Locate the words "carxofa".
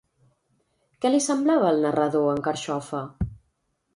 2.47-3.03